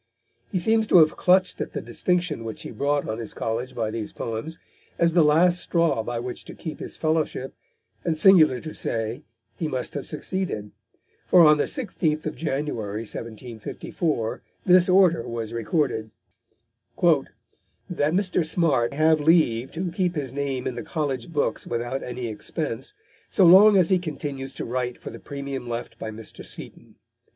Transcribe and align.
He 0.51 0.57
seems 0.57 0.87
to 0.87 0.97
have 0.97 1.15
clutched 1.15 1.61
at 1.61 1.73
the 1.73 1.79
distinction 1.79 2.43
which 2.43 2.63
he 2.63 2.71
brought 2.71 3.07
on 3.07 3.19
his 3.19 3.35
college 3.35 3.75
by 3.75 3.91
these 3.91 4.13
poems 4.13 4.57
as 4.97 5.13
the 5.13 5.21
last 5.23 5.59
straw 5.61 6.01
by 6.01 6.17
which 6.17 6.43
to 6.45 6.55
keep 6.55 6.79
his 6.79 6.97
fellowship, 6.97 7.53
and, 8.03 8.17
singular 8.17 8.59
to 8.61 8.73
say, 8.73 9.21
he 9.55 9.67
must 9.67 9.93
have 9.93 10.07
succeeded; 10.07 10.71
for 11.27 11.45
on 11.45 11.57
the 11.59 11.65
16th 11.65 12.25
of 12.25 12.35
January 12.35 13.01
1754, 13.01 14.41
this 14.65 14.89
order 14.89 15.27
was 15.27 15.53
recorded: 15.53 16.09
"That 16.99 18.13
Mr. 18.13 18.43
Smart 18.43 18.95
have 18.95 19.19
leave 19.19 19.71
to 19.73 19.91
keep 19.91 20.15
his 20.15 20.33
name 20.33 20.65
in 20.65 20.73
the 20.73 20.81
college 20.81 21.31
books 21.31 21.67
without 21.67 22.01
any 22.01 22.25
expense, 22.25 22.95
so 23.29 23.45
long 23.45 23.77
as 23.77 23.91
he 23.91 23.99
continues 23.99 24.55
to 24.55 24.65
write 24.65 24.97
for 24.97 25.11
the 25.11 25.19
premium 25.19 25.69
left 25.69 25.99
by 25.99 26.09
Mr. 26.09 26.43
Seaton." 26.43 26.95